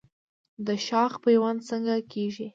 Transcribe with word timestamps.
د 0.65 0.67
شاخ 0.87 1.11
پیوند 1.23 1.59
څنګه 1.69 1.95
کیږي؟ 2.11 2.47